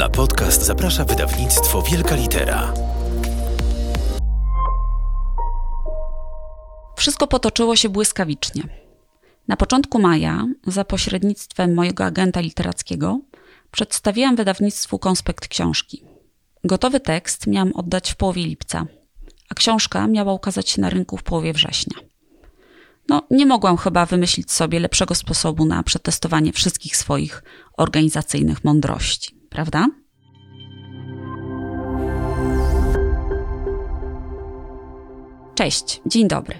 [0.00, 2.74] Na podcast zaprasza wydawnictwo Wielka Litera.
[6.96, 8.62] Wszystko potoczyło się błyskawicznie.
[9.48, 13.20] Na początku maja, za pośrednictwem mojego agenta literackiego,
[13.70, 16.04] przedstawiłam wydawnictwu konspekt książki.
[16.64, 18.86] Gotowy tekst miałam oddać w połowie lipca,
[19.48, 21.96] a książka miała ukazać się na rynku w połowie września.
[23.08, 27.42] No, nie mogłam chyba wymyślić sobie lepszego sposobu na przetestowanie wszystkich swoich
[27.76, 29.86] organizacyjnych mądrości, prawda?
[35.54, 36.58] Cześć, dzień dobry.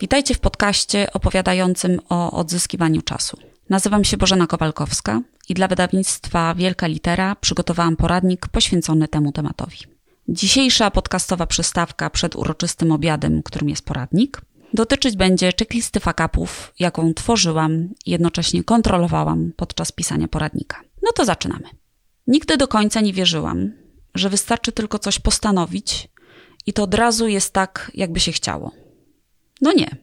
[0.00, 3.38] Witajcie w podcaście opowiadającym o odzyskiwaniu czasu.
[3.70, 9.78] Nazywam się Bożena Kowalkowska i dla wydawnictwa Wielka Litera przygotowałam poradnik poświęcony temu tematowi.
[10.28, 14.40] Dzisiejsza podcastowa przystawka przed uroczystym obiadem, którym jest poradnik,
[14.74, 20.80] dotyczyć będzie checklisty fakapów, jaką tworzyłam i jednocześnie kontrolowałam podczas pisania poradnika.
[21.02, 21.83] No to zaczynamy.
[22.26, 23.72] Nigdy do końca nie wierzyłam,
[24.14, 26.08] że wystarczy tylko coś postanowić
[26.66, 28.70] i to od razu jest tak, jakby się chciało.
[29.60, 29.96] No nie.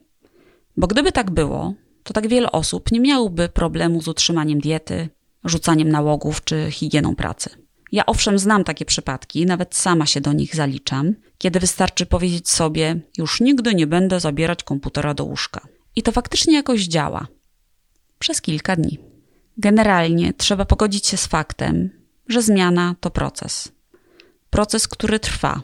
[0.76, 5.08] Bo gdyby tak było, to tak wiele osób nie miałoby problemu z utrzymaniem diety,
[5.44, 7.50] rzucaniem nałogów czy higieną pracy.
[7.92, 13.00] Ja owszem znam takie przypadki, nawet sama się do nich zaliczam, kiedy wystarczy powiedzieć sobie,
[13.18, 15.60] już nigdy nie będę zabierać komputera do łóżka.
[15.96, 17.26] I to faktycznie jakoś działa.
[18.18, 18.98] Przez kilka dni.
[19.58, 21.90] Generalnie trzeba pogodzić się z faktem,
[22.32, 23.72] że zmiana to proces.
[24.50, 25.62] Proces, który trwa.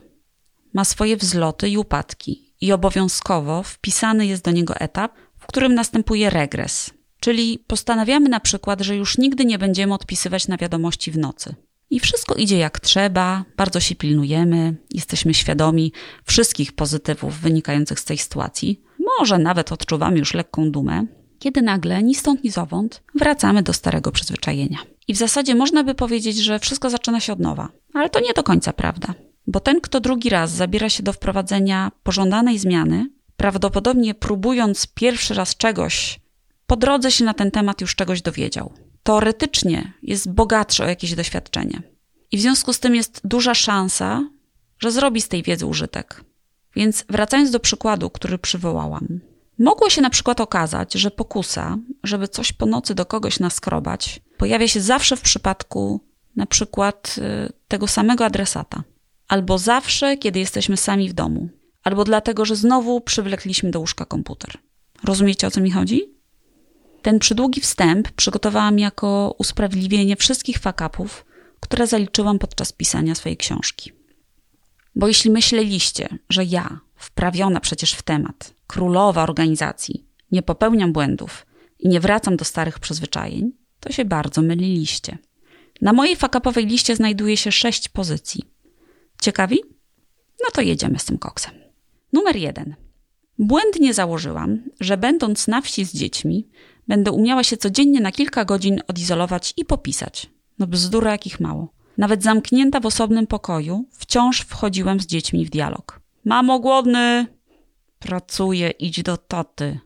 [0.75, 6.31] Ma swoje wzloty i upadki, i obowiązkowo wpisany jest do niego etap, w którym następuje
[6.31, 6.91] regres.
[7.21, 11.55] Czyli postanawiamy na przykład, że już nigdy nie będziemy odpisywać na wiadomości w nocy.
[11.91, 15.93] I wszystko idzie jak trzeba, bardzo się pilnujemy, jesteśmy świadomi
[16.25, 18.83] wszystkich pozytywów wynikających z tej sytuacji.
[19.19, 21.07] Może nawet odczuwamy już lekką dumę,
[21.39, 24.79] kiedy nagle ni stąd ni zowąd wracamy do starego przyzwyczajenia.
[25.09, 27.69] I w zasadzie można by powiedzieć, że wszystko zaczyna się od nowa.
[27.95, 29.15] Ale to nie do końca prawda.
[29.47, 35.57] Bo ten, kto drugi raz zabiera się do wprowadzenia pożądanej zmiany, prawdopodobnie próbując pierwszy raz
[35.57, 36.21] czegoś,
[36.67, 38.73] po drodze się na ten temat już czegoś dowiedział.
[39.03, 41.83] Teoretycznie jest bogatszy o jakieś doświadczenie.
[42.31, 44.29] I w związku z tym jest duża szansa,
[44.79, 46.25] że zrobi z tej wiedzy użytek.
[46.77, 49.21] Więc wracając do przykładu, który przywołałam,
[49.59, 54.69] mogło się na przykład okazać, że pokusa, żeby coś po nocy do kogoś naskrobać, pojawia
[54.69, 56.01] się zawsze w przypadku
[56.37, 58.83] na przykład y, tego samego adresata
[59.29, 61.49] albo zawsze, kiedy jesteśmy sami w domu,
[61.83, 64.59] albo dlatego, że znowu przywlekliśmy do łóżka komputer.
[65.05, 66.03] Rozumiecie o co mi chodzi?
[67.03, 71.25] Ten przydługi wstęp przygotowałam jako usprawiedliwienie wszystkich fakapów,
[71.61, 73.93] które zaliczyłam podczas pisania swojej książki.
[74.97, 81.47] Bo jeśli myśleliście, że ja, wprawiona przecież w temat, królowa organizacji, nie popełniam błędów
[81.79, 85.19] i nie wracam do starych przyzwyczajeń, to się bardzo myliliście.
[85.81, 88.43] Na mojej fakapowej liście znajduje się sześć pozycji–
[89.23, 89.61] Ciekawi?
[90.41, 91.55] No to jedziemy z tym koksem.
[92.13, 92.75] Numer jeden.
[93.39, 96.49] Błędnie założyłam, że będąc na wsi z dziećmi,
[96.89, 100.31] będę umiała się codziennie na kilka godzin odizolować i popisać.
[100.59, 101.73] No bzdura jakich mało.
[101.99, 106.01] Nawet zamknięta w osobnym pokoju, wciąż wchodziłem z dziećmi w dialog.
[106.25, 107.27] Mamo, głodny!
[107.99, 109.81] Pracuję, idź do taty.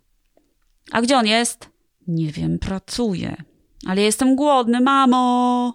[0.93, 1.69] A gdzie on jest?
[2.07, 3.37] Nie wiem, pracuje.
[3.87, 5.75] Ale jestem głodny, mamo!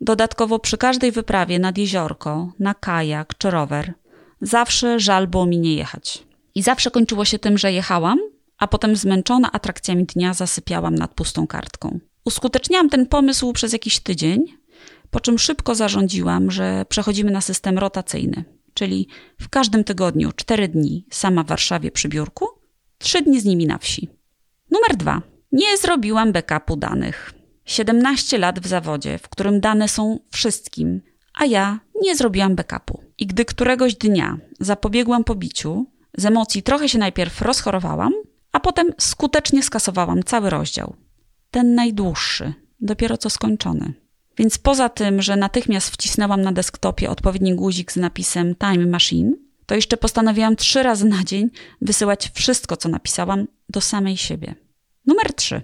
[0.00, 3.94] Dodatkowo przy każdej wyprawie nad jeziorko, na kajak czy rower,
[4.40, 6.24] zawsze żal było mi nie jechać.
[6.54, 8.18] I zawsze kończyło się tym, że jechałam,
[8.58, 11.98] a potem zmęczona atrakcjami dnia zasypiałam nad pustą kartką.
[12.24, 14.44] Uskuteczniałam ten pomysł przez jakiś tydzień,
[15.10, 18.44] po czym szybko zarządziłam, że przechodzimy na system rotacyjny,
[18.76, 19.08] czyli
[19.40, 22.46] w każdym tygodniu cztery dni sama w Warszawie przy biurku,
[22.98, 24.08] trzy dni z nimi na wsi.
[24.70, 25.22] Numer dwa.
[25.52, 27.32] Nie zrobiłam backupu danych.
[27.64, 31.00] 17 lat w zawodzie, w którym dane są wszystkim,
[31.34, 33.02] a ja nie zrobiłam backupu.
[33.18, 35.86] I gdy któregoś dnia zapobiegłam pobiciu,
[36.18, 38.12] z emocji trochę się najpierw rozchorowałam,
[38.52, 40.96] a potem skutecznie skasowałam cały rozdział.
[41.50, 44.05] Ten najdłuższy, dopiero co skończony.
[44.38, 49.32] Więc poza tym, że natychmiast wcisnęłam na desktopie odpowiedni guzik z napisem Time Machine,
[49.66, 51.50] to jeszcze postanowiłam trzy razy na dzień
[51.80, 54.54] wysyłać wszystko, co napisałam, do samej siebie.
[55.06, 55.62] Numer 3.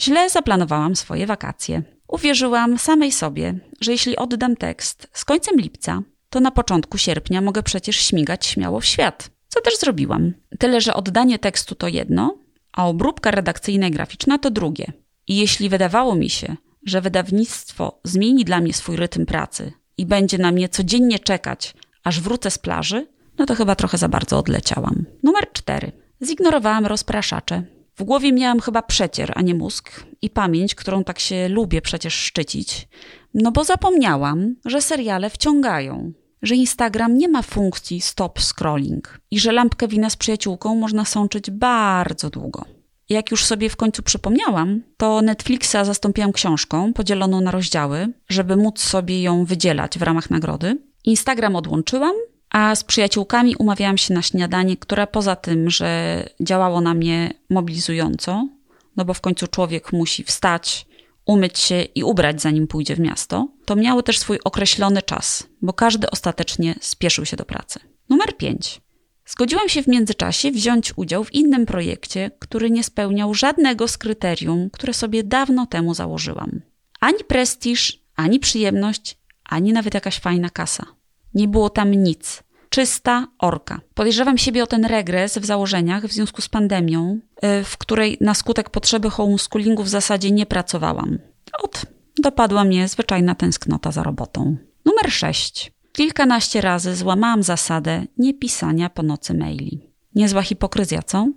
[0.00, 1.82] Źle zaplanowałam swoje wakacje.
[2.08, 7.62] Uwierzyłam samej sobie, że jeśli oddam tekst z końcem lipca, to na początku sierpnia mogę
[7.62, 9.30] przecież śmigać śmiało w świat.
[9.48, 10.32] Co też zrobiłam.
[10.58, 12.38] Tyle, że oddanie tekstu to jedno,
[12.72, 14.92] a obróbka redakcyjna i graficzna to drugie.
[15.26, 16.56] I jeśli wydawało mi się,
[16.86, 22.20] że wydawnictwo zmieni dla mnie swój rytm pracy i będzie na mnie codziennie czekać, aż
[22.20, 23.06] wrócę z plaży,
[23.38, 25.04] no to chyba trochę za bardzo odleciałam.
[25.22, 25.92] Numer cztery.
[26.22, 27.62] Zignorowałam rozpraszacze
[27.98, 32.14] w głowie miałam chyba przecier, a nie mózg i pamięć, którą tak się lubię przecież
[32.14, 32.88] szczycić.
[33.34, 39.52] No bo zapomniałam, że seriale wciągają, że Instagram nie ma funkcji stop scrolling i że
[39.52, 42.64] lampkę wina z przyjaciółką można sączyć bardzo długo.
[43.08, 48.80] Jak już sobie w końcu przypomniałam, to Netflixa zastąpiłam książką podzieloną na rozdziały, żeby móc
[48.80, 50.78] sobie ją wydzielać w ramach nagrody.
[51.04, 52.14] Instagram odłączyłam,
[52.50, 58.48] a z przyjaciółkami umawiałam się na śniadanie, które poza tym, że działało na mnie mobilizująco,
[58.96, 60.86] no bo w końcu człowiek musi wstać,
[61.26, 65.72] umyć się i ubrać, zanim pójdzie w miasto, to miały też swój określony czas, bo
[65.72, 67.80] każdy ostatecznie spieszył się do pracy.
[68.08, 68.80] Numer 5.
[69.28, 74.70] Zgodziłam się w międzyczasie wziąć udział w innym projekcie, który nie spełniał żadnego z kryterium,
[74.70, 76.60] które sobie dawno temu założyłam.
[77.00, 80.86] Ani prestiż, ani przyjemność, ani nawet jakaś fajna kasa.
[81.34, 82.42] Nie było tam nic.
[82.68, 83.80] Czysta orka.
[83.94, 87.20] Podejrzewam siebie o ten regres w założeniach w związku z pandemią,
[87.60, 91.18] y, w której na skutek potrzeby homeschoolingu w zasadzie nie pracowałam.
[91.62, 91.82] Ot,
[92.18, 94.56] dopadła mnie zwyczajna tęsknota za robotą.
[94.84, 95.72] Numer 6.
[95.98, 99.80] Kilkanaście razy złamałam zasadę niepisania po nocy maili.
[100.14, 101.28] Niezła hipokryzja, co?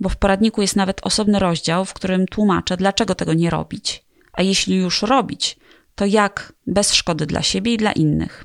[0.00, 4.04] Bo w poradniku jest nawet osobny rozdział, w którym tłumaczę, dlaczego tego nie robić.
[4.32, 5.56] A jeśli już robić,
[5.94, 8.44] to jak bez szkody dla siebie i dla innych.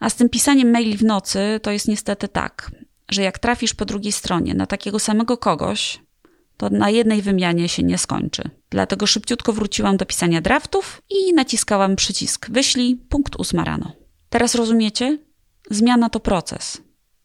[0.00, 2.70] A z tym pisaniem maili w nocy to jest niestety tak,
[3.10, 6.00] że jak trafisz po drugiej stronie na takiego samego kogoś,
[6.56, 8.42] to na jednej wymianie się nie skończy.
[8.70, 13.97] Dlatego szybciutko wróciłam do pisania draftów i naciskałam przycisk wyślij, punkt ósma rano.
[14.28, 15.18] Teraz rozumiecie?
[15.70, 16.82] Zmiana to proces.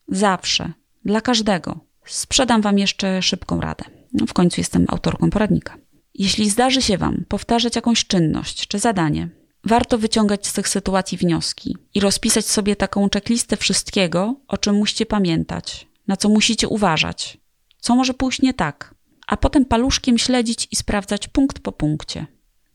[0.07, 0.73] Zawsze.
[1.05, 1.79] Dla każdego.
[2.05, 3.85] Sprzedam Wam jeszcze szybką radę.
[4.13, 5.77] No, w końcu jestem autorką poradnika.
[6.13, 9.29] Jeśli zdarzy się Wam powtarzać jakąś czynność czy zadanie,
[9.63, 15.05] warto wyciągać z tych sytuacji wnioski i rozpisać sobie taką checklistę wszystkiego, o czym musicie
[15.05, 17.37] pamiętać, na co musicie uważać,
[17.79, 18.95] co może pójść nie tak,
[19.27, 22.25] a potem paluszkiem śledzić i sprawdzać punkt po punkcie.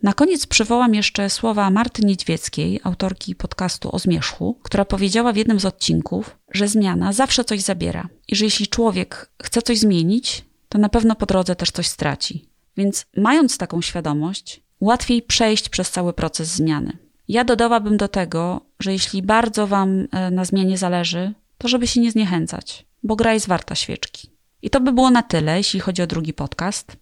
[0.02, 5.60] Na koniec przywołam jeszcze słowa Marty Niedźwieckiej, autorki podcastu o zmierzchu, która powiedziała w jednym
[5.60, 10.78] z odcinków, że zmiana zawsze coś zabiera i że jeśli człowiek chce coś zmienić, to
[10.78, 12.48] na pewno po drodze też coś straci.
[12.76, 16.98] Więc mając taką świadomość, łatwiej przejść przez cały proces zmiany.
[17.28, 22.00] Ja dodałabym do tego, że jeśli bardzo Wam e, na zmianie zależy, to żeby się
[22.00, 24.30] nie zniechęcać, bo gra jest warta świeczki.
[24.62, 26.96] I to by było na tyle, jeśli chodzi o drugi podcast.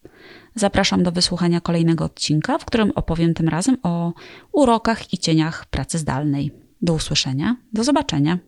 [0.57, 4.13] Zapraszam do wysłuchania kolejnego odcinka, w którym opowiem tym razem o
[4.53, 6.53] urokach i cieniach pracy zdalnej.
[6.83, 8.39] Do usłyszenia, do zobaczenia.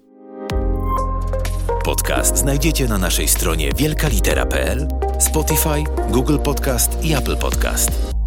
[1.84, 4.88] Podcast znajdziecie na naszej stronie wielkalitera.pl,
[5.18, 8.17] Spotify, Google Podcast i Apple Podcast.